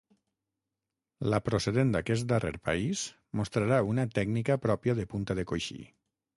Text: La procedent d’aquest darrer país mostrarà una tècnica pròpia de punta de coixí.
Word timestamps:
La 1.33 1.39
procedent 1.49 1.91
d’aquest 1.97 2.25
darrer 2.33 2.51
país 2.71 3.05
mostrarà 3.43 3.81
una 3.93 4.09
tècnica 4.19 4.61
pròpia 4.67 5.01
de 5.03 5.09
punta 5.15 5.41
de 5.43 5.49
coixí. 5.55 5.83